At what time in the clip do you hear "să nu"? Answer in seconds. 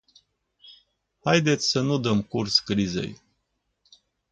1.69-1.97